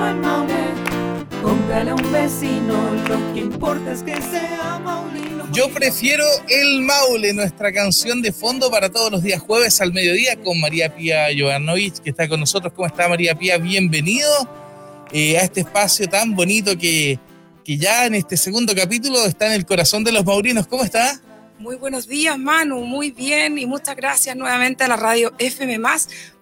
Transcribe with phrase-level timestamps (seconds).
[0.00, 0.54] maulino al Maule.
[1.42, 5.48] Cómprale a un vecino, lo que importa es que sea maulino.
[5.52, 10.36] Yo prefiero el Maule, nuestra canción de fondo para todos los días jueves al mediodía
[10.42, 12.72] con María Pía Jovanovich, que está con nosotros.
[12.74, 13.58] ¿Cómo está María Pía?
[13.58, 14.28] Bienvenido
[15.12, 17.18] eh, a este espacio tan bonito que,
[17.64, 20.66] que ya en este segundo capítulo está en el corazón de los maurinos.
[20.66, 21.20] ¿Cómo está?
[21.60, 22.86] Muy buenos días, Manu.
[22.86, 23.58] Muy bien.
[23.58, 25.78] Y muchas gracias nuevamente a la radio FM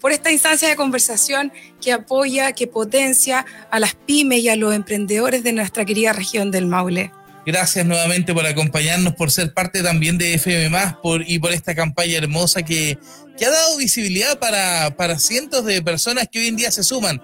[0.01, 4.73] por esta instancia de conversación que apoya, que potencia a las pymes y a los
[4.73, 7.11] emprendedores de nuestra querida región del Maule.
[7.45, 10.71] Gracias nuevamente por acompañarnos, por ser parte también de FM
[11.03, 12.97] por, y por esta campaña hermosa que,
[13.37, 17.21] que ha dado visibilidad para, para cientos de personas que hoy en día se suman.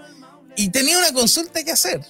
[0.57, 2.01] Y tenía una consulta que hacer.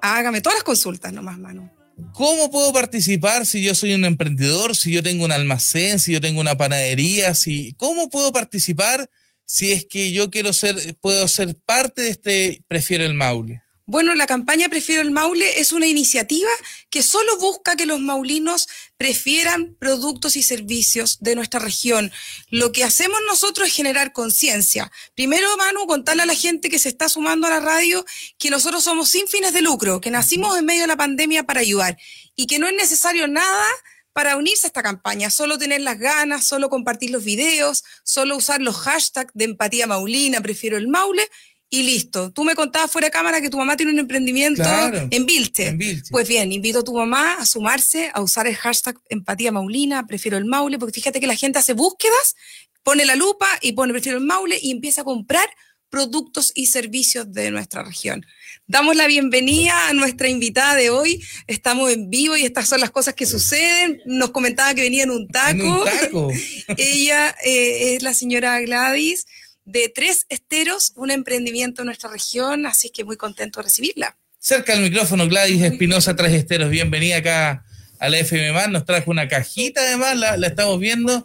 [0.00, 1.75] Hágame todas las consultas nomás, Manu.
[2.12, 6.20] ¿Cómo puedo participar si yo soy un emprendedor, si yo tengo un almacén, si yo
[6.20, 7.34] tengo una panadería?
[7.34, 9.08] Si, ¿Cómo puedo participar
[9.44, 13.62] si es que yo quiero ser, puedo ser parte de este Prefiero el Maule?
[13.88, 16.50] Bueno, la campaña Prefiero el Maule es una iniciativa
[16.90, 18.66] que solo busca que los maulinos
[18.96, 22.10] prefieran productos y servicios de nuestra región.
[22.50, 24.90] Lo que hacemos nosotros es generar conciencia.
[25.14, 28.04] Primero, Manu, contarle a la gente que se está sumando a la radio
[28.38, 31.60] que nosotros somos sin fines de lucro, que nacimos en medio de la pandemia para
[31.60, 31.96] ayudar
[32.34, 33.66] y que no es necesario nada
[34.12, 38.60] para unirse a esta campaña, solo tener las ganas, solo compartir los videos, solo usar
[38.62, 41.30] los hashtags de empatía maulina, prefiero el maule
[41.68, 42.32] y listo.
[42.32, 44.62] Tú me contabas fuera de cámara que tu mamá tiene un emprendimiento
[45.10, 45.76] en, Vilte.
[46.10, 50.38] Pues bien, invito a tu mamá a sumarse, a usar el hashtag empatía maulina, prefiero
[50.38, 52.36] el maule, porque fíjate que la gente hace búsquedas,
[52.82, 55.48] pone la lupa y pone prefiero el maule y empieza a comprar
[55.90, 58.24] productos y servicios de nuestra región.
[58.68, 61.22] Damos la bienvenida a nuestra invitada de hoy.
[61.46, 64.00] Estamos en vivo y estas son las cosas que suceden.
[64.06, 65.84] Nos comentaba que venía en un taco.
[66.76, 69.26] Ella eh, es la señora Gladys
[69.66, 74.16] de Tres Esteros, un emprendimiento en nuestra región, así que muy contento de recibirla.
[74.38, 77.64] Cerca del micrófono, Gladys Espinosa, Tres Esteros, bienvenida acá
[77.98, 81.24] a la FM nos trajo una cajita además, la, la estamos viendo.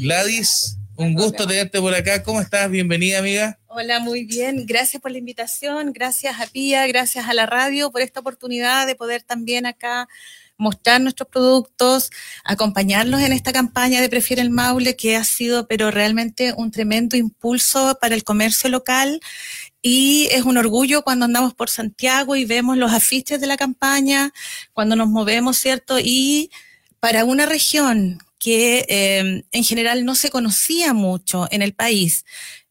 [0.00, 2.70] Gladys, un gusto tenerte por acá, ¿cómo estás?
[2.70, 3.58] Bienvenida, amiga.
[3.66, 4.64] Hola, muy bien.
[4.66, 8.94] Gracias por la invitación, gracias a Pía, gracias a la radio por esta oportunidad de
[8.94, 10.08] poder también acá
[10.58, 12.10] mostrar nuestros productos,
[12.44, 17.16] acompañarlos en esta campaña de Prefiere el Maule, que ha sido, pero realmente un tremendo
[17.16, 19.20] impulso para el comercio local.
[19.82, 24.32] Y es un orgullo cuando andamos por Santiago y vemos los afiches de la campaña,
[24.72, 25.98] cuando nos movemos, ¿cierto?
[26.00, 26.50] Y
[27.00, 32.24] para una región que eh, en general no se conocía mucho en el país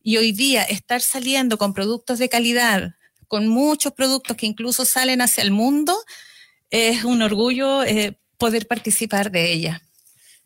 [0.06, 2.96] y hoy día estar saliendo con productos de calidad,
[3.28, 5.98] con muchos productos que incluso salen hacia el mundo,
[6.76, 9.82] es un orgullo eh, poder participar de ella.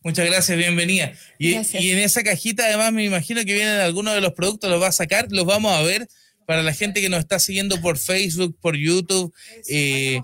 [0.04, 1.12] Muchas gracias, bienvenida.
[1.40, 4.88] Y, en esa cajita además me imagino que vienen algunos de los productos, los va
[4.88, 6.08] a sacar, los vamos a ver
[6.46, 9.34] para la gente que nos está siguiendo por Facebook, por YouTube.
[9.68, 10.22] Eh,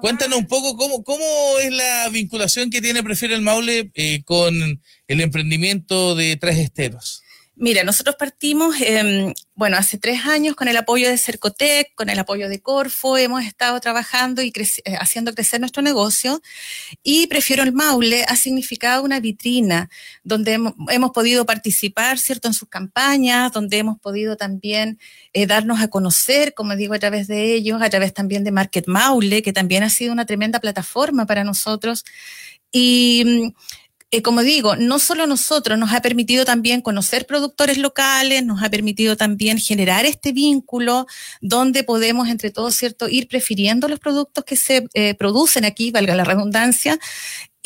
[0.00, 1.24] cuéntanos un poco cómo, cómo
[1.60, 4.54] es la vinculación que tiene Prefiero el Maule eh, con
[5.08, 7.22] el emprendimiento de Tres Esteros.
[7.58, 12.18] Mira, nosotros partimos, em, bueno, hace tres años con el apoyo de Cercotec, con el
[12.18, 14.52] apoyo de Corfo, hemos estado trabajando y
[14.84, 16.42] eh, haciendo crecer nuestro negocio
[17.02, 19.88] y Prefiero el Maule ha significado una vitrina
[20.22, 24.98] donde hemos, podido participar, ¿cierto?, en sus campañas, donde hemos podido también
[25.32, 28.86] eh, darnos a conocer, como digo, a través de ellos, a través también de Market
[28.86, 32.04] Maule, que también ha sido una tremenda plataforma para nosotros.
[32.70, 33.54] Y mm,
[34.12, 38.70] eh, como digo, no solo nosotros, nos ha permitido también conocer productores locales, nos ha
[38.70, 41.06] permitido también generar este vínculo
[41.40, 46.14] donde podemos entre todos, ¿cierto?, ir prefiriendo los productos que se eh, producen aquí, valga
[46.14, 46.98] la redundancia,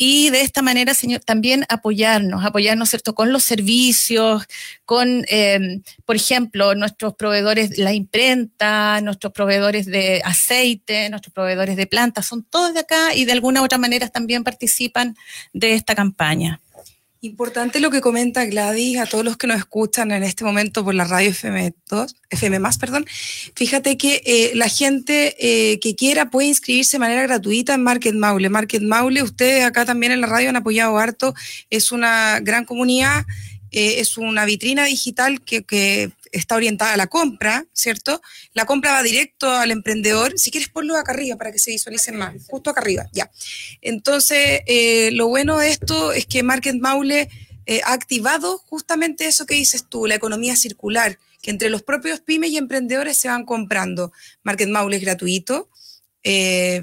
[0.03, 4.47] y de esta manera, señor, también apoyarnos, apoyarnos, ¿cierto?, con los servicios,
[4.83, 11.85] con, em, por ejemplo, nuestros proveedores, la imprenta, nuestros proveedores de aceite, nuestros proveedores de
[11.85, 15.15] plantas, son todos de acá y de alguna u otra manera también participan
[15.53, 16.59] de esta campaña.
[17.23, 20.95] Importante lo que comenta Gladys a todos los que nos escuchan en este momento por
[20.95, 23.05] la radio FM2, FM más, perdón.
[23.55, 28.15] Fíjate que eh, la gente eh, que quiera puede inscribirse de manera gratuita en Market
[28.15, 28.49] Maule.
[28.49, 31.35] Market Maule, ustedes acá también en la radio han apoyado harto,
[31.69, 33.23] es una gran comunidad,
[33.71, 38.21] eh, es una vitrina digital que, está orientada a la compra, ¿cierto?
[38.53, 40.39] La compra va directo al emprendedor.
[40.39, 43.29] Si quieres, ponlo acá arriba para que se visualicen más, justo acá arriba, ya.
[43.81, 47.27] Entonces, eh, lo bueno de esto es que Market Maule
[47.65, 52.21] eh, ha activado justamente eso que dices tú, la economía circular, que entre los propios
[52.21, 54.13] pymes y emprendedores se van comprando.
[54.43, 55.69] Market Maule es gratuito,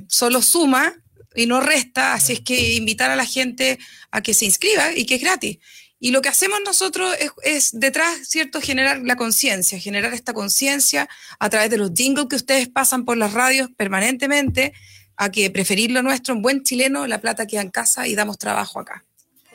[0.08, 0.94] solo suma
[1.34, 3.78] y no resta, así es que invitar a la gente
[4.10, 5.58] a que se inscriba y que es gratis.
[6.00, 11.08] Y lo que hacemos nosotros es, detrás, ¿cierto?, generar la conciencia, generar esta conciencia
[11.38, 14.72] a través de los jingles que ustedes pasan por las radios permanentemente,
[15.16, 18.38] a que preferir lo nuestro, un buen chileno, la plata queda en casa y damos
[18.38, 19.04] trabajo acá.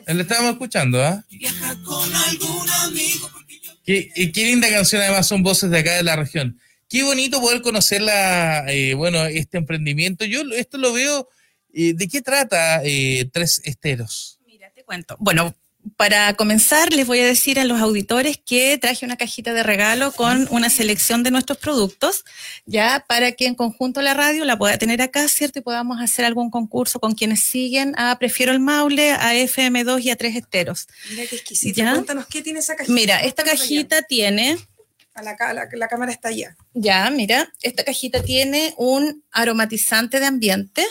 [0.06, 1.24] Le estábamos escuchando, ¿ah?
[3.86, 6.60] Qué, qué, linda canción, además son voces de acá de la región.
[6.88, 10.26] Qué bonito poder conocer la, eh, bueno, este emprendimiento.
[10.26, 11.28] Yo esto lo veo,
[11.72, 14.38] eh, ¿de qué trata eh, Tres Esteros?
[14.46, 15.16] Mira, te cuento.
[15.18, 15.56] Bueno,
[15.96, 20.12] para comenzar, les voy a decir a los auditores que traje una cajita de regalo
[20.12, 22.24] con una selección de nuestros productos,
[22.64, 25.58] ya para que en conjunto la radio la pueda tener acá, ¿cierto?
[25.58, 30.10] Y podamos hacer algún concurso con quienes siguen a Prefiero el Maule, a FM2 y
[30.10, 30.88] a Tres Esteros.
[31.10, 31.82] Mira qué exquisito.
[31.82, 32.92] Cuéntanos, ¿qué tiene esa cajita?
[32.92, 34.58] Mira, esta cajita tiene...
[35.14, 35.36] A la,
[35.72, 36.56] la cámara está allá.
[36.72, 40.84] Ya, mira, esta cajita tiene un aromatizante de ambiente,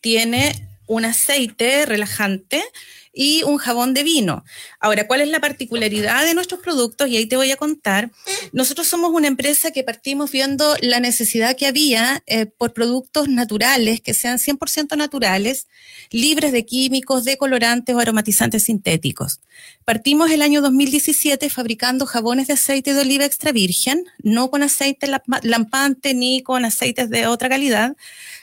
[0.00, 2.64] tiene un aceite relajante,
[3.12, 4.44] y un jabón de vino.
[4.78, 7.08] Ahora, ¿cuál es la particularidad de nuestros productos?
[7.08, 8.10] Y ahí te voy a contar.
[8.52, 14.00] Nosotros somos una empresa que partimos viendo la necesidad que había eh, por productos naturales,
[14.00, 15.66] que sean 100% naturales,
[16.10, 19.40] libres de químicos, de colorantes o aromatizantes sintéticos.
[19.84, 25.08] Partimos el año 2017 fabricando jabones de aceite de oliva extra virgen, no con aceite
[25.42, 27.96] lampante ni con aceites de otra calidad,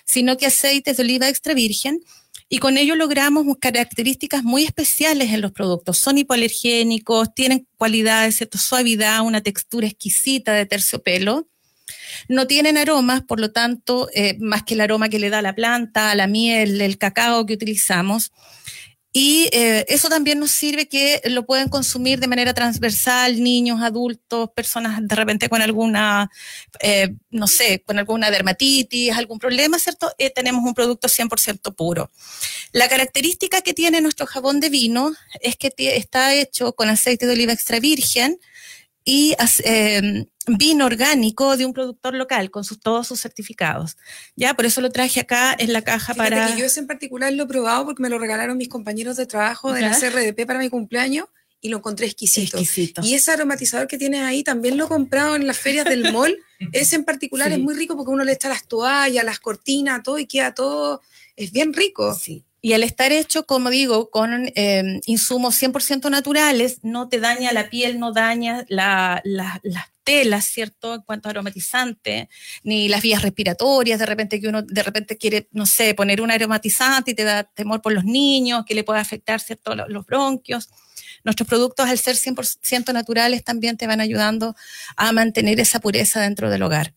[0.04, 2.02] sino que aceites de oliva extra virgen
[2.50, 5.98] y con ello logramos características muy especiales en los productos.
[5.98, 8.58] Son hipoalergénicos, tienen cualidades, ¿cierto?
[8.58, 11.50] suavidad, una textura exquisita de terciopelo.
[12.30, 15.56] No tienen aromas, por lo tanto, eh, más que el aroma que le da la
[15.56, 18.32] planta, la miel, el cacao que utilizamos.
[19.14, 24.50] Y eh, eso también nos sirve que lo pueden consumir de manera transversal niños, adultos,
[24.56, 26.30] personas de repente con alguna,
[26.80, 30.12] eh, no sé, con alguna dermatitis, algún problema, ¿cierto?
[30.18, 32.12] Eh, tenemos un producto 100% puro.
[32.74, 37.34] La característica que tiene nuestro jabón de vino es que está hecho con aceite de
[37.34, 38.40] oliva extra virgen,
[39.08, 43.98] y eh, vino orgánico de un productor local con sus, todos sus certificados.
[44.36, 46.56] Ya, por eso lo traje acá en la caja para...
[46.56, 49.74] yo ese en particular lo he probado porque me lo regalaron mis compañeros de trabajo
[49.74, 51.26] de la CRDP para mi cumpleaños
[51.60, 52.58] y lo encontré exquisito.
[52.58, 53.02] exquisito.
[53.04, 56.38] Y ese aromatizador que tienes ahí también lo he comprado en las ferias del mall.
[56.72, 60.20] ese en particular es muy rico porque uno le echa las toallas, las cortinas, todo
[60.20, 61.02] y queda todo,
[61.36, 62.14] es bien rico.
[62.16, 62.46] Sí.
[62.62, 67.70] Y al estar hecho, como digo, con eh, insumos 100% naturales, no te daña la
[67.70, 69.22] piel, no daña las
[70.08, 70.96] telas, ¿cierto?
[70.96, 72.30] En cuanto a aromatizante,
[72.64, 76.32] ni las vías respiratorias, de repente que uno de repente quiere, no sé, poner un
[76.32, 79.76] aromatizante y te da temor por los niños, que le puede afectar, ¿cierto?
[79.76, 80.70] Los, bronquios.
[81.26, 84.56] Nuestros productos, al ser 100% naturales, también te van ayudando
[84.96, 86.94] a mantener esa pureza dentro del hogar.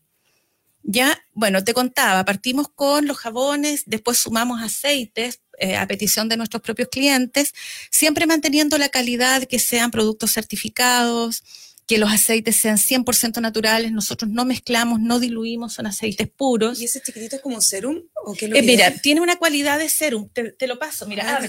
[0.83, 6.37] Ya, bueno, te contaba, partimos con los jabones, después sumamos aceites eh, a petición de
[6.37, 7.53] nuestros propios clientes,
[7.91, 11.43] siempre manteniendo la calidad, que sean productos certificados,
[11.91, 16.79] que los aceites sean 100% naturales, nosotros no mezclamos, no diluimos, son aceites puros.
[16.79, 18.03] ¿Y ese chiquitito es como serum?
[18.23, 21.41] ¿o qué lo eh, mira, tiene una cualidad de serum, te, lo paso, mira,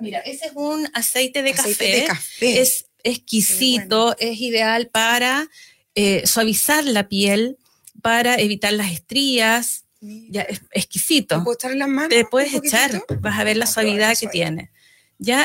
[0.00, 2.06] Mira, ese es un aceite de, café.
[2.40, 5.50] es exquisito, es ideal para
[5.94, 7.58] eh, suavizar la piel,
[8.00, 11.44] para evitar las estrías, ya es exquisito.
[11.44, 12.08] puedo echar en las manos?
[12.08, 14.70] Te puedes echar, vas a ver la suavidad que tiene.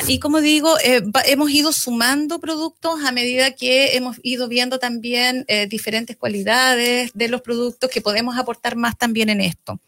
[0.08, 5.46] Y como digo, eh, hemos ido sumando productos a medida que hemos ido viendo también
[5.48, 9.80] eh, diferentes cualidades de los productos que podemos aportar más también en esto.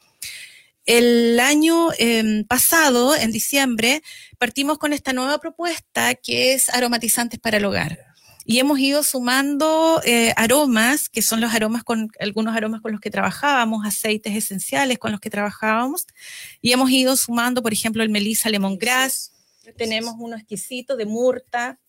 [0.86, 4.01] El año em, pasado, en diciembre,
[4.39, 8.00] partimos con esta nueva propuesta que es aromatizantes para el hogar.
[8.48, 13.01] Y hemos ido sumando eh, aromas, que son los aromas con algunos aromas con los
[13.01, 16.06] que trabajábamos, aceites esenciales con los que trabajábamos,
[16.62, 19.32] y hemos ido sumando, por ejemplo, el melisa lemongrass,
[19.77, 21.79] tenemos uno exquisito de murta,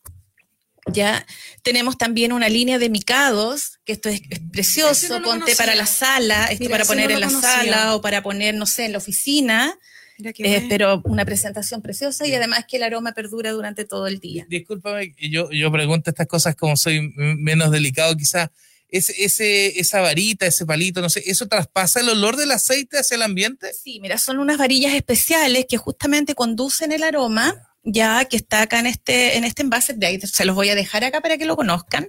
[0.93, 1.27] ya.
[1.63, 6.69] Tenemos también una línea de micados, que esto es, precioso, ponte para la sala, esto
[6.71, 9.77] para poner en la sala o para poner, no sé, en la oficina.
[10.19, 14.47] Eh, pero una presentación preciosa y además que el aroma perdura durante todo el día.
[14.49, 18.49] Discúlpame, yo, yo pregunto estas cosas como soy menos delicado, quizás
[18.89, 23.23] ese, esa varita, ese palito, no sé, ¿eso traspasa el olor del aceite hacia el
[23.23, 23.73] ambiente?
[23.73, 28.81] Sí, mira, son unas varillas especiales que justamente conducen el aroma ya que está acá
[28.81, 31.45] en este en este envase de ahí se los voy a dejar acá para que
[31.45, 32.09] lo conozcan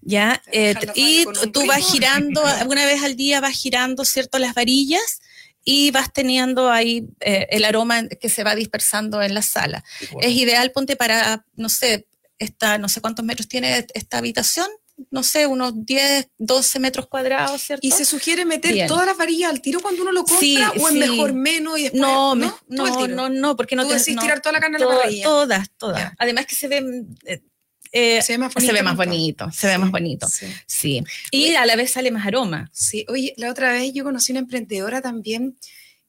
[0.00, 5.20] ya eh, y tú vas girando una vez al día vas girando cierto las varillas
[5.64, 9.82] y vas teniendo ahí eh, el aroma que se va dispersando en la sala.
[10.20, 12.06] Es ideal, ponte para, no sé,
[12.38, 14.68] esta, no sé cuántos metros tiene esta habitación,
[15.10, 17.86] no sé, unos 10, 12 metros cuadrados, ¿cierto?
[17.86, 20.94] ¿Y se sugiere meter todas las varillas al tiro cuando uno lo compra o es
[20.94, 22.00] mejor menos y después?
[22.00, 24.86] No, no, no, no, no, porque no te decís tirar toda la carne a la
[24.86, 25.24] parrilla.
[25.24, 26.12] Todas, todas.
[26.18, 27.16] Además que se ven...
[27.24, 27.42] Eh,
[27.96, 28.66] eh, se ve más bonito.
[28.66, 30.26] Se ve más bonito, se ve más bonito.
[30.66, 31.04] Sí.
[31.30, 32.68] Y a la vez sale más aroma.
[32.72, 35.56] Sí, oye, la otra vez yo conocí una emprendedora también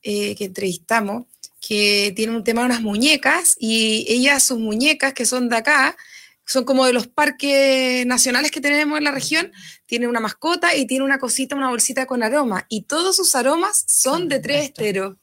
[0.01, 1.25] eh, que entrevistamos
[1.67, 5.97] que tiene un tema de unas muñecas y ella, sus muñecas que son de acá,
[6.45, 9.51] son como de los parques nacionales que tenemos en la región,
[9.85, 12.65] tiene una mascota y tiene una cosita, una bolsita con aroma.
[12.69, 15.15] Y todos sus aromas son de tres esteros.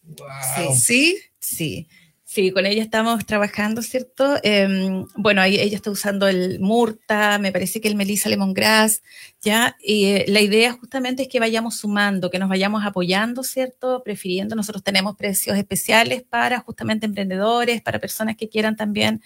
[0.75, 1.19] ¿Sí?
[1.39, 1.89] Sí.
[2.33, 4.39] Sí, con ella estamos trabajando, ¿cierto?
[4.43, 9.03] Em, bueno, ella está usando el Murta, me parece que el Melissa Lemongrass,
[9.43, 9.77] ¿ya?
[9.83, 14.03] Y eh, la idea justamente es que vayamos sumando, que nos vayamos apoyando, ¿cierto?
[14.03, 19.21] Prefiriendo, nosotros tenemos precios especiales para justamente emprendedores, para personas que quieran también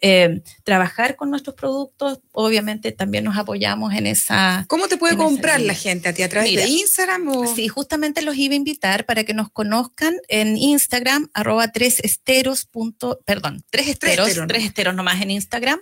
[0.00, 2.20] eh, trabajar con nuestros productos.
[2.32, 4.64] Obviamente también nos apoyamos en esa...
[4.68, 6.22] ¿Cómo te puede comprar la gente a ti?
[6.22, 7.28] ¿A través de Instagram?
[7.28, 7.54] O?
[7.54, 12.68] Sí, justamente los iba a invitar para que nos conozcan en Instagram, arroba tres esteros,
[13.26, 15.80] perdón, tres esteros, tres esteros, nomás en Instagram.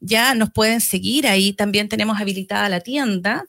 [0.00, 3.44] Ya nos pueden seguir, ahí también tenemos habilitada la tienda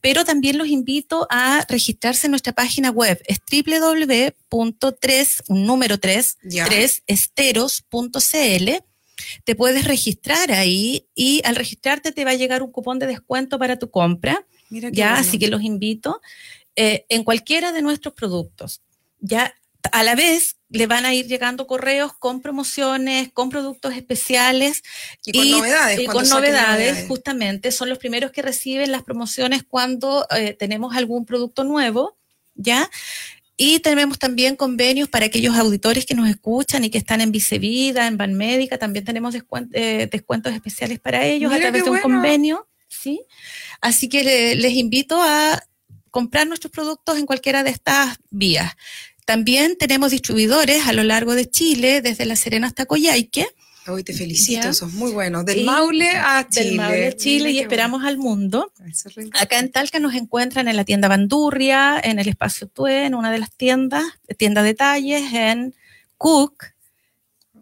[0.00, 7.02] pero también los invito a registrarse en nuestra página web, es www.3, número 3, 3
[7.06, 8.70] esteros.cl
[9.44, 13.58] te puedes registrar ahí y al registrarte te va a llegar un cupón de descuento
[13.58, 14.46] para tu compra.
[14.70, 16.20] ya, así que los invito
[16.76, 18.82] eh, en cualquiera de nuestros productos.
[19.20, 19.54] Ya
[19.92, 24.82] a la vez le van a ir llegando correos con promociones, con productos especiales
[25.24, 26.00] y con novedades.
[26.00, 31.24] Y con novedades, justamente, son los primeros que reciben las promociones cuando eh, tenemos algún
[31.24, 32.16] producto nuevo,
[32.54, 32.90] ¿ya?
[33.56, 38.06] Y tenemos también convenios para aquellos auditores que nos escuchan y que están en Vicevida,
[38.06, 39.34] en Banmédica, también tenemos
[39.72, 43.22] eh, descuentos especiales para ellos a través de un convenio, ¿sí?
[43.80, 45.62] Así que les invito a
[46.10, 48.74] comprar nuestros productos en cualquiera de estas vías.
[49.24, 53.48] También tenemos distribuidores a lo largo de Chile, desde La Serena hasta Coyhaique,
[53.88, 55.44] Hoy te felicito, sos muy bueno.
[55.44, 56.66] Del Maule a Chile.
[56.66, 58.72] Del Maule a Chile y esperamos al mundo.
[59.32, 63.30] Acá en Talca nos encuentran en la tienda Bandurria, en el espacio Tue, en una
[63.30, 64.04] de las tiendas,
[64.38, 65.74] tienda detalles, en
[66.18, 66.75] Cook,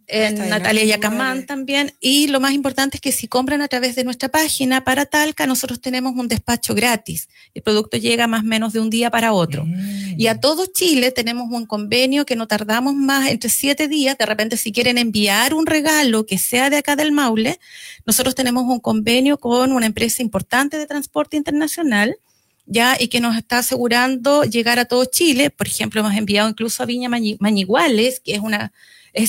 [0.06, 1.92] en Natalia Yacamán también.
[2.00, 5.46] Y lo más importante es que si compran a través de nuestra página para Talca,
[5.46, 7.28] nosotros tenemos un despacho gratis.
[7.54, 9.64] El producto llega más o menos de un día para otro.
[9.64, 10.20] Mm.
[10.20, 14.18] Y a todo Chile tenemos un convenio que no tardamos más entre siete días.
[14.18, 17.58] De repente, si quieren enviar un regalo que sea de acá del Maule,
[18.06, 22.16] nosotros tenemos un convenio con una empresa importante de transporte internacional
[22.66, 25.50] ya y que nos está asegurando llegar a todo Chile.
[25.50, 28.72] Por ejemplo, hemos enviado incluso a Viña Mañiguales, que es una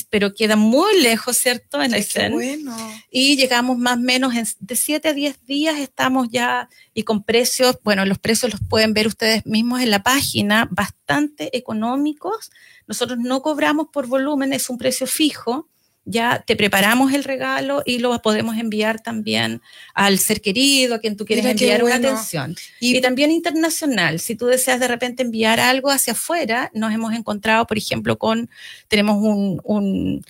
[0.10, 1.82] pero queda muy lejos, ¿cierto?
[1.82, 2.76] En el bueno.
[3.12, 7.78] Y llegamos más o menos de 7 a 10 días, estamos ya y con precios,
[7.84, 12.52] bueno, los precios los pueden ver ustedes mismos en la página, bastante económicos.
[12.88, 15.70] Nosotros no cobramos por volumen, es un precio fijo
[16.06, 19.62] ya te preparamos el regalo y lo podemos enviar también
[19.94, 22.56] al ser querido, a quien tú quieres enviar una atención.
[22.80, 27.66] Y, también internacional, si tú deseas de repente enviar algo hacia afuera, nos hemos encontrado,
[27.66, 28.50] por ejemplo, con,
[28.88, 30.24] tenemos un, un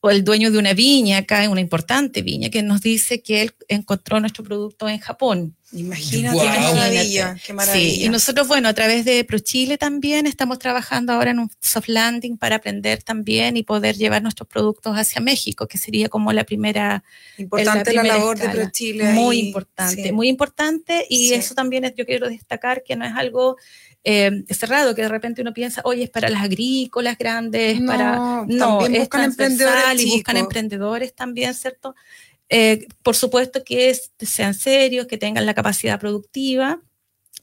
[0.00, 3.52] o el dueño de una viña acá, una importante viña, que nos dice que él
[3.68, 5.56] encontró nuestro producto en Japón.
[5.72, 7.94] Imagínate, qué maravilla, qué maravilla.
[7.94, 11.88] Sí, y nosotros, bueno, a través de ProChile también estamos trabajando ahora en un soft
[11.88, 16.42] landing para aprender también y poder llevar nuestros productos hacia México, que sería como la
[16.42, 17.04] primera.
[17.38, 19.12] Importante la, labor de ProChile.
[19.12, 21.06] Muy importante, muy importante.
[21.08, 23.56] Y eso también es, yo quiero destacar que no es algo
[24.02, 28.44] eh, cerrado, que de repente uno piensa, oye, es para las agrícolas grandes, para...
[28.46, 31.94] No, es buscan emprendedores y buscan emprendedores también, ¿cierto?
[32.50, 36.82] Eh, por supuesto que sean serios, que tengan la capacidad productiva.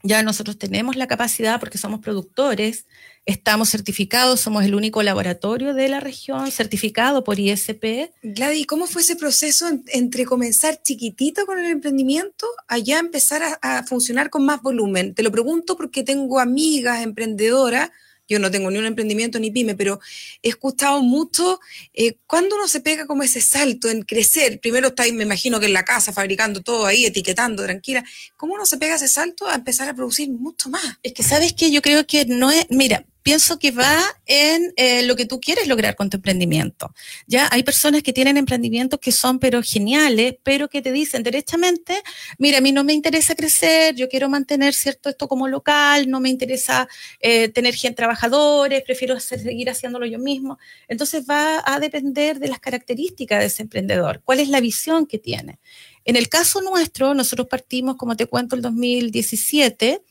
[0.03, 2.85] Ya nosotros tenemos la capacidad porque somos productores,
[3.25, 8.11] estamos certificados, somos el único laboratorio de la región certificado por ISP.
[8.21, 13.59] Gladys, ¿cómo fue ese proceso entre comenzar chiquitito con el emprendimiento a ya empezar a,
[13.61, 15.15] a funcionar con más volumen?
[15.15, 17.89] Te lo pregunto porque tengo amigas emprendedoras
[18.27, 19.99] yo no tengo ni un emprendimiento ni pyme, pero
[20.41, 21.59] he escuchado mucho
[21.93, 24.59] eh, cuando uno se pega como ese salto en crecer.
[24.59, 28.03] Primero está ahí, me imagino que en la casa, fabricando todo ahí, etiquetando, tranquila.
[28.35, 30.99] ¿Cómo uno se pega ese salto a empezar a producir mucho más?
[31.03, 35.03] Es que sabes que yo creo que no es, mira, pienso que va en eh,
[35.03, 36.93] lo que tú quieres lograr con tu emprendimiento.
[37.25, 42.01] Ya hay personas que tienen emprendimientos que son pero geniales, pero que te dicen derechamente,
[42.37, 46.21] mira, a mí no me interesa crecer, yo quiero mantener cierto esto como local, no
[46.21, 46.87] me interesa
[47.19, 50.57] eh, tener gente trabajadores, prefiero seguir haciéndolo yo mismo.
[50.87, 55.19] Entonces va a depender de las características de ese emprendedor, cuál es la visión que
[55.19, 55.59] tiene.
[56.05, 60.01] En el caso nuestro, nosotros partimos, como te cuento, el 2017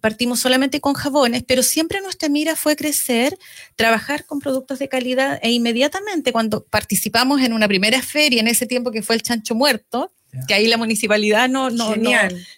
[0.00, 3.38] partimos solamente con jabones, pero siempre nuestra mira fue crecer,
[3.76, 8.66] trabajar con productos de calidad e inmediatamente cuando participamos en una primera feria, en ese
[8.66, 10.12] tiempo que fue el Chancho Muerto,
[10.46, 11.94] que ahí la municipalidad no, no,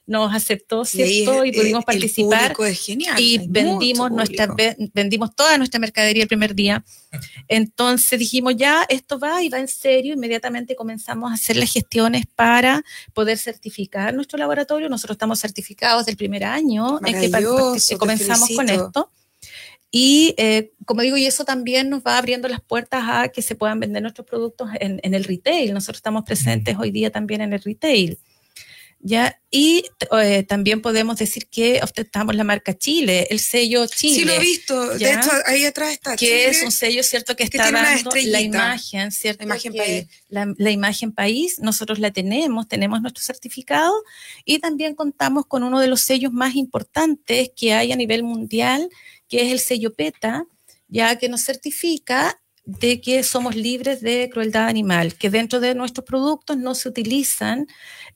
[0.06, 1.44] nos aceptó, ¿cierto?
[1.44, 2.54] Y, pudimos participar.
[2.66, 4.48] Es genial, y vendimos, nuestra,
[4.92, 6.84] vendimos toda nuestra mercadería el primer día.
[7.46, 10.14] Entonces dijimos, ya, esto va y va en serio.
[10.14, 12.82] Inmediatamente comenzamos a hacer las gestiones para
[13.12, 14.88] poder certificar nuestro laboratorio.
[14.88, 19.10] Nosotros estamos certificados del primer año en que comenzamos con esto.
[19.90, 23.54] Y eh, como digo, y eso también nos va abriendo las puertas a que se
[23.54, 25.72] puedan vender nuestros productos en, el retail.
[25.72, 28.18] Nosotros estamos presentes hoy día también en el retail.
[29.00, 29.40] ¿Ya?
[29.50, 29.84] Y
[30.20, 34.14] eh, también podemos decir que ostentamos la marca Chile, el sello Chile.
[34.14, 34.98] Sí, lo he visto.
[34.98, 37.34] De hecho, ahí atrás está Que es un sello, ¿cierto?
[37.34, 39.40] Que, está dando la imagen, ¿cierto?
[39.40, 40.06] La imagen país.
[40.28, 43.94] La, la, imagen país, nosotros la tenemos, tenemos nuestro certificado
[44.44, 48.88] y también contamos con uno de los sellos más importantes que hay a nivel mundial,
[49.28, 50.44] que es el sello PETA,
[50.88, 52.38] ya que nos certifica
[52.68, 57.66] de que somos libres de crueldad animal, que dentro de nuestros productos no se utilizan,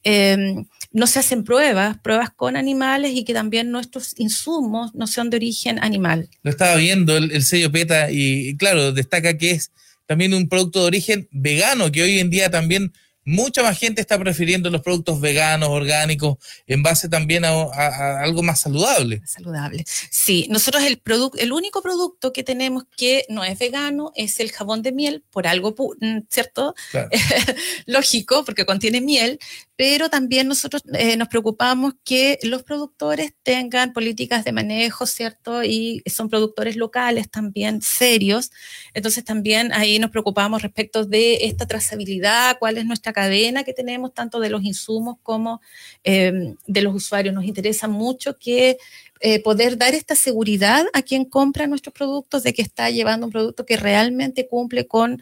[0.02, 5.30] em, no se hacen pruebas, pruebas con animales y que también nuestros insumos no sean
[5.30, 6.28] de origen animal.
[6.42, 9.72] Lo estaba viendo el, sello PETA y claro, destaca que es
[10.06, 12.92] también un producto de origen vegano, que hoy en día también
[13.24, 18.60] mucha más gente está prefiriendo los productos veganos, orgánicos, en base también a, algo más
[18.60, 19.22] saludable.
[19.24, 19.84] Saludable.
[20.10, 24.50] Sí, nosotros el producto, el único producto que tenemos que no es vegano es el
[24.50, 26.74] jabón de miel, por algo, mm, ¿cierto?
[27.86, 29.38] Lógico, porque contiene miel,
[29.82, 35.64] pero también nosotros eh, nos preocupamos que los productores tengan políticas de manejo, ¿cierto?
[35.64, 38.52] Y son productores locales también serios.
[38.94, 44.14] Entonces también ahí nos preocupamos respecto de esta trazabilidad, cuál es nuestra cadena que tenemos,
[44.14, 45.60] tanto de los insumos como
[46.04, 47.34] em, de los usuarios.
[47.34, 48.76] Nos interesa mucho que
[49.18, 53.32] eh, poder dar esta seguridad a quien compra nuestros productos de que está llevando un
[53.32, 55.20] producto que realmente cumple con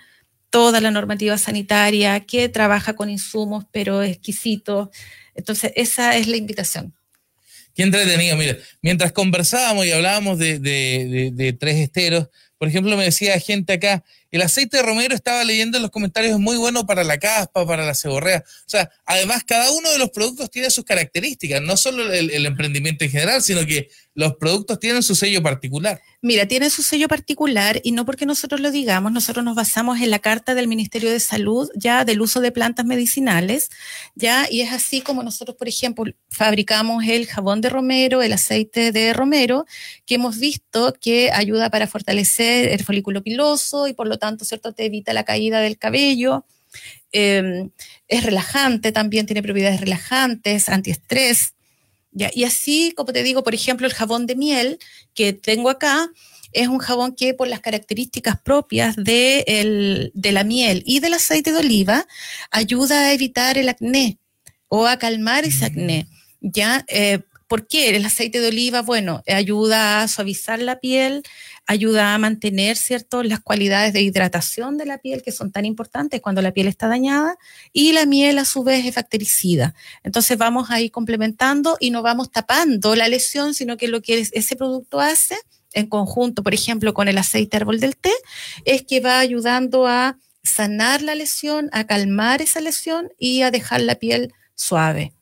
[0.51, 4.89] toda la normativa sanitaria, que trabaja con insumos pero exquisitos.
[5.35, 6.95] Entonces, esa es la invitación.
[7.75, 12.29] Qué entretenido, mira, mientras conversábamos y hablábamos de, de tres esteros,
[12.61, 16.35] por ejemplo, me decía gente acá, el aceite de romero estaba leyendo en los comentarios,
[16.35, 18.45] es muy bueno para la caspa, para la ceborrea.
[18.47, 23.07] O sea, además cada uno de los productos tiene sus características, no solo el, emprendimiento
[23.07, 26.03] en general, sino que los productos tienen su sello particular.
[26.21, 30.11] Mira, tiene su sello particular y no porque nosotros lo digamos, nosotros nos basamos en
[30.11, 33.71] la carta del Ministerio de Salud ya del uso de plantas medicinales,
[34.15, 38.93] ya, y es así como nosotros, por ejemplo, fabricamos el jabón de romero, el aceite
[38.93, 39.65] de romero,
[40.05, 44.73] que hemos visto que ayuda para fortalecer el folículo piloso y por lo tanto, ¿cierto?
[44.73, 46.45] Te evita la caída del cabello.
[47.13, 47.71] Em,
[48.09, 51.55] es relajante, también tiene propiedades relajantes, antiestrés.
[52.13, 52.31] ¿ya?
[52.33, 54.79] Y así, como te digo, por ejemplo, el jabón de miel
[55.15, 56.11] que tengo acá
[56.53, 61.53] es un jabón que por las características propias de, de la miel y del aceite
[61.53, 62.07] de oliva
[62.51, 64.19] ayuda a evitar el acné
[64.69, 66.07] o a calmar ese acné.
[66.41, 66.85] ¿ya?
[66.89, 67.97] Eh, ¿Por qué?
[67.97, 71.25] El aceite de oliva, bueno, ayuda a suavizar la piel,
[71.71, 76.21] ayuda a mantener, ¿cierto?, las cualidades de hidratación de la piel que son tan importantes
[76.21, 77.37] cuando la piel está dañada
[77.73, 79.75] y la miel a su vez es bactericida.
[80.03, 84.57] Entonces vamos ahí complementando y no vamos tapando la lesión, sino que lo que ese
[84.57, 85.37] producto hace
[85.73, 88.13] en conjunto, por ejemplo, con el aceite árbol del té,
[88.65, 93.81] es que va ayudando a sanar la lesión, a calmar esa lesión y a dejar
[93.83, 95.13] la piel suave.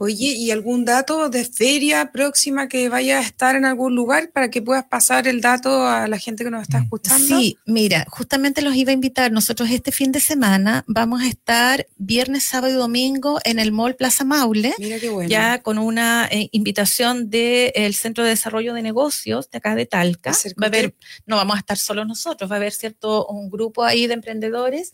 [0.00, 4.48] Oye, ¿y algún dato de feria próxima que vaya a estar en algún lugar para
[4.48, 7.26] que puedas pasar el dato a la gente que nos está escuchando?
[7.26, 9.32] Sí, mira, justamente los iba a invitar.
[9.32, 13.96] Nosotros este fin de semana vamos a estar viernes, sábado y domingo en el Mall
[13.96, 14.72] Plaza Maule.
[14.78, 15.28] Mira qué bueno.
[15.28, 20.30] Ya con una eh, invitación del Centro de Desarrollo de Negocios de acá de Talca.
[20.30, 20.94] Va a haber,
[21.26, 24.92] no vamos a estar solo nosotros, va a haber cierto un grupo ahí de emprendedores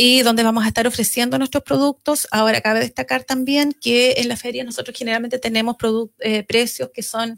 [0.00, 2.28] y donde vamos a estar ofreciendo nuestros productos.
[2.30, 5.76] Ahora, cabe destacar también que en la feria nosotros generalmente tenemos
[6.20, 7.36] eh, precios que son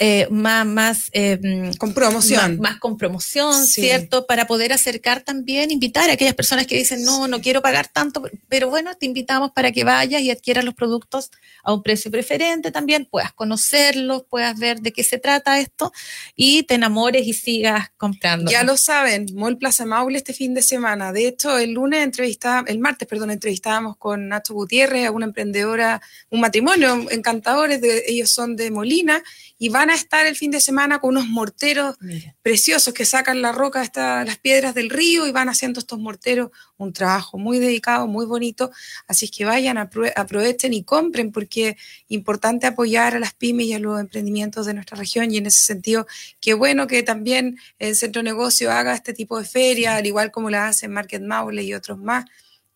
[0.00, 2.58] eh, más, más eh, con promoción.
[2.58, 4.26] Más, con promoción, ¿cierto?
[4.26, 8.22] Para poder acercar también, invitar a aquellas personas que dicen, no, no quiero pagar tanto,
[8.48, 11.30] pero bueno, te invitamos para que vayas y adquieras los productos
[11.62, 15.92] a un precio preferente también, puedas conocerlos, puedas ver de qué se trata esto
[16.34, 18.50] y te enamores y sigas comprando.
[18.50, 21.12] Ya lo saben, Mall Plaza Maule este fin de semana.
[21.12, 26.02] De hecho, el lunes entrevistábamos, el martes, perdón, entrevistábamos con Nacho Gutiérrez, a una emprendedora,
[26.30, 29.22] un matrimonio, encantadores, de, ellos son de Molina
[29.58, 31.96] y van van a estar el fin de semana con unos morteros
[32.40, 36.50] preciosos que sacan la roca, esta, las piedras del río y van haciendo estos morteros
[36.78, 38.70] un trabajo muy dedicado, muy bonito.
[39.06, 41.76] Así es que vayan, aprovechen y compren porque es
[42.08, 45.30] importante apoyar a las pymes y a los emprendimientos de nuestra región.
[45.30, 46.06] Y en ese sentido,
[46.40, 50.48] qué bueno que también el Centro Negocio haga este tipo de feria, al igual como
[50.48, 52.24] la hace Market Maule y otros más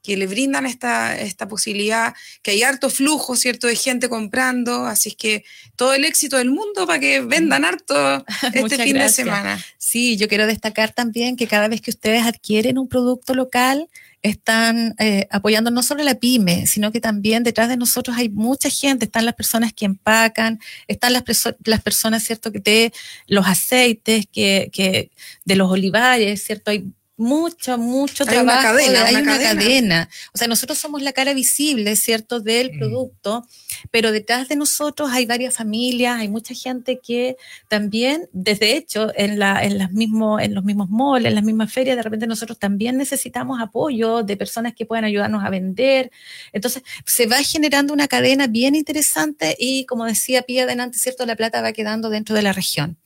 [0.03, 5.11] que le brindan esta, esta posibilidad, que hay harto flujo, ¿cierto?, de gente comprando, así
[5.11, 5.45] es que
[5.77, 9.63] todo el éxito del mundo para que vendan harto este fin de semana.
[9.77, 13.89] Sí, yo quiero destacar también que cada vez que ustedes adquieren un producto local,
[14.23, 18.69] están eh, apoyando no solo la pyme, sino que también detrás de nosotros hay mucha
[18.69, 20.59] gente, están las personas que empacan,
[20.89, 21.23] están las,
[21.65, 22.93] las personas, ¿cierto?, que de
[23.27, 25.11] los aceites, que, que
[25.45, 26.71] de los olivares, ¿cierto?
[26.71, 26.87] Hay
[27.19, 30.09] mucho, mucho hay Una cadena, hay una, cadena.
[30.33, 32.79] O sea, nosotros somos la cara visible, ¿cierto?, del mm.
[32.79, 33.47] producto,
[33.91, 39.41] pero detrás de nosotros hay varias familias, hay mucha gente que también, desde hecho, en,
[39.41, 42.57] la, en, las mismo, en los mismos malls, en las mismas ferias, de repente nosotros
[42.57, 46.13] también necesitamos apoyo de personas que puedan ayudarnos a vender.
[46.53, 51.35] Entonces, se va generando una cadena bien interesante y, como decía Pía adelante, ¿cierto?, la
[51.35, 52.97] plata va quedando dentro de la región.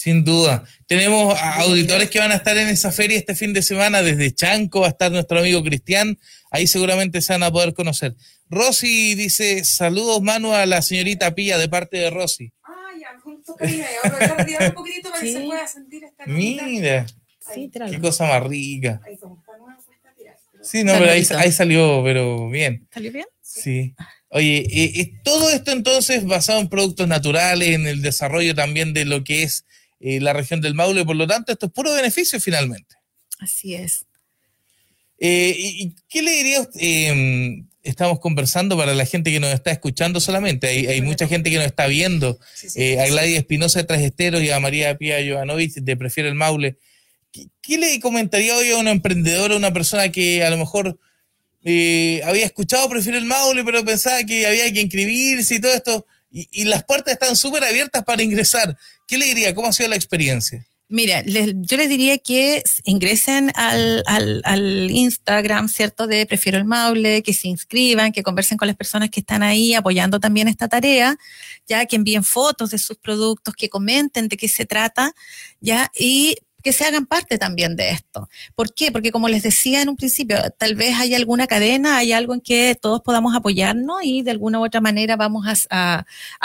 [0.00, 0.64] Sin duda.
[0.86, 4.00] Tenemos auditores que van a estar en esa feria este fin de semana.
[4.00, 6.18] Desde Chanco va a estar nuestro amigo Cristian.
[6.50, 8.16] Ahí seguramente se van a poder conocer.
[8.48, 12.50] Rosy dice, saludos Manu a la señorita Pía de parte de Rosy.
[12.64, 17.04] Ah, ya, un poquitito para que se pueda sentir esta Mira,
[17.90, 19.02] qué cosa más rica.
[20.62, 22.88] Sí, no, pero ahí, salió, pero bien.
[22.90, 23.26] ¿Salió bien?
[23.42, 23.94] Sí.
[24.30, 29.24] Oye, eh, todo esto entonces basado en productos naturales, en el desarrollo también de lo
[29.24, 29.66] que es
[30.00, 32.96] eh, la región del Maule, por lo tanto, esto es puro beneficio finalmente.
[33.38, 34.06] Así es.
[35.18, 40.18] Eh, ¿Y qué le diría em, estamos conversando para la gente que nos está escuchando
[40.18, 40.68] solamente.
[40.68, 42.38] Hay, mucha gente que nos está viendo.
[42.74, 46.78] Eh, a Gladys Espinosa de Trajesteros y a María Pía Jovanovic de Prefiere el Maule.
[47.30, 50.98] ¿Qué, le comentaría hoy a una emprendedora, una persona que a lo mejor
[51.62, 56.06] había escuchado Prefiere el Maule, pero pensaba que había que inscribirse y todo esto?
[56.32, 58.76] y, las puertas están súper abiertas para ingresar.
[59.10, 59.52] ¿Qué le diría?
[59.56, 60.64] ¿Cómo ha sido la experiencia?
[60.88, 66.06] Mira, yo les diría que ingresen al, al, Instagram, ¿cierto?
[66.06, 69.74] De Prefiero el Maule, que se inscriban, que conversen con las personas que están ahí
[69.74, 71.18] apoyando también esta tarea,
[71.66, 75.12] ya que envíen fotos de sus productos, que comenten de qué se trata,
[75.60, 78.28] ya, y que se hagan parte también de esto.
[78.54, 78.92] ¿Por qué?
[78.92, 82.40] Porque como les decía en un principio, tal vez hay alguna cadena, hay algo en
[82.40, 86.04] que todos podamos apoyarnos y de alguna u otra manera vamos a,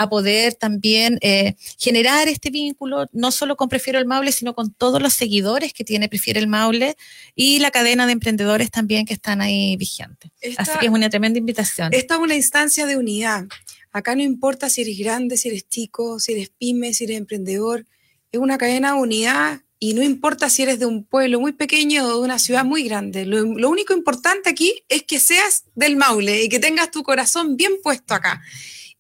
[0.10, 5.02] poder también eh, generar este vínculo, no solo con Prefiero el Maule, sino con todos
[5.02, 6.96] los seguidores que tiene Prefiero el Maule
[7.34, 10.32] y la cadena de emprendedores también que están ahí vigentes.
[10.58, 11.94] Así que es una tremenda invitación.
[11.94, 13.46] Esta es una instancia de unidad.
[13.92, 17.86] Acá no importa si eres grande, si eres chico, si eres pyme, si eres emprendedor.
[18.32, 22.06] Es una cadena de unidad y no importa si eres de un pueblo muy pequeño
[22.06, 26.44] o de una ciudad muy grande, lo, único importante aquí es que seas del Maule
[26.44, 28.42] y que tengas tu corazón bien puesto acá.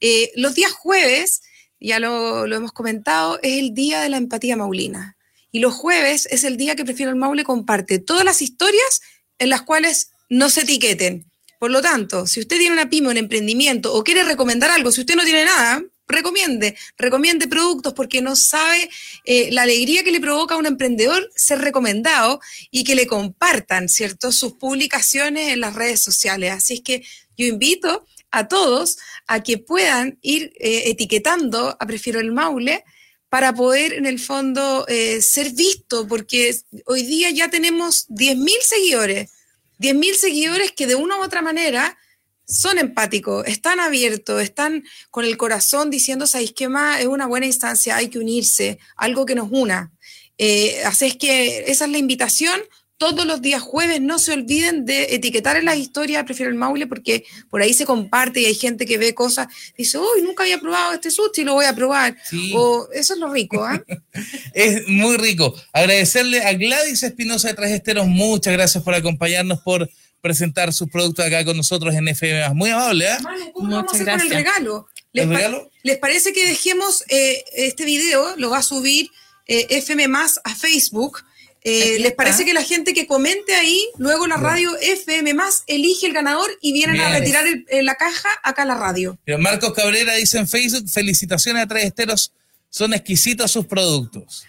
[0.01, 1.41] Eh, los días jueves,
[1.79, 5.17] ya lo, lo, hemos comentado, es el día de la empatía maulina.
[5.51, 9.01] Y los jueves es el día que Prefiero el Maule comparte todas las historias
[9.39, 11.25] en las cuales no se etiqueten.
[11.59, 15.01] Por lo tanto, si usted tiene una pyme, un emprendimiento o quiere recomendar algo, si
[15.01, 18.89] usted no tiene nada, recomiende, recomiende productos porque no sabe
[19.23, 22.39] eh, la alegría que le provoca a un emprendedor ser recomendado
[22.71, 26.51] y que le compartan, ¿cierto?, sus publicaciones en las redes sociales.
[26.51, 27.03] Así es que
[27.37, 32.83] yo invito a todos a que puedan ir eh, etiquetando a Prefiero el Maule
[33.29, 39.31] para poder en el fondo eh, ser visto, porque hoy día ya tenemos 10.000 seguidores,
[39.79, 41.97] 10.000 seguidores que de una u otra manera
[42.47, 47.01] son empáticos, están abiertos, están con el corazón diciendo, ¿sabéis qué más?
[47.01, 49.91] Es una buena instancia, hay que unirse, algo que nos una.
[50.37, 52.59] Eh, así es que esa es la invitación.
[52.97, 56.87] Todos los días jueves no se olviden de etiquetar en las historias Prefiero el Maule
[56.87, 60.61] porque por ahí se comparte y hay gente que ve cosas, dice, uy, nunca había
[60.61, 62.15] probado este sushi, lo voy a probar.
[62.53, 63.65] O, eso es lo rico.
[63.65, 63.83] ¿ah?
[64.53, 65.53] es muy rico.
[65.73, 69.89] Agradecerle a Gladys Espinosa de Trajesteros, muchas gracias por acompañarnos, por
[70.25, 72.49] presentar sus productos acá con nosotros en FM.
[72.55, 73.17] Muy amable, ¿eh?
[73.53, 74.87] ¿Cómo vamos a hacer con el regalo?
[75.13, 75.69] ¿Les, regalo?
[75.83, 78.35] ¿Les parece que dejemos eh, este video?
[78.37, 79.11] Lo va a subir
[79.45, 81.19] eh, FM más a Facebook.
[81.61, 86.07] Eh, ¿Les parece que la gente que comente ahí, luego la radio FM más elige
[86.07, 87.45] el ganador y vienen a retirar
[87.83, 89.19] la caja acá a la radio?
[89.37, 92.31] Marcos Cabrera dice en Facebook, felicitaciones a Tres Esteros,
[92.71, 94.43] son exquisitos sus productos.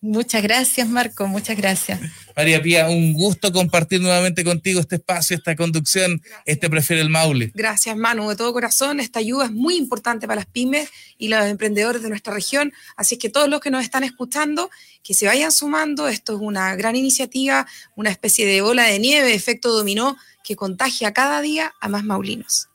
[0.00, 1.98] Muchas gracias, Marco, muchas gracias.
[2.36, 7.50] María Pía, un gusto compartir nuevamente contigo este espacio, esta conducción, este Prefiere el Maule.
[7.52, 9.00] Gracias, Manu, de todo corazón.
[9.00, 12.72] Esta ayuda es muy importante para las pymes y los emprendedores de nuestra región.
[12.96, 14.70] Así es que todos los que nos están escuchando,
[15.02, 16.06] que se vayan sumando.
[16.06, 21.12] Esto es una gran iniciativa, una especie de bola de nieve, efecto dominó, que contagia
[21.12, 22.67] cada día a más maulinos.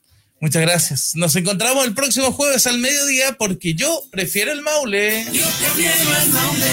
[0.44, 1.16] Muchas gracias.
[1.16, 5.26] Nos encontramos el próximo jueves al mediodía porque yo prefiero el Maule.
[5.32, 6.68] Yo prefiero el Maule.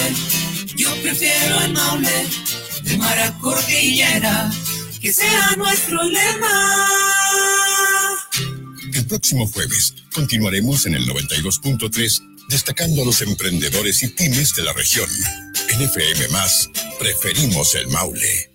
[0.74, 2.26] Yo prefiero el Maule.
[2.82, 4.50] De Maracordillera.
[5.00, 6.80] Que sea nuestro lema.
[8.92, 14.72] El próximo jueves continuaremos en el 92.3 destacando a los emprendedores y pymes de la
[14.72, 15.08] región.
[15.68, 18.49] En FM Más, preferimos el Maule.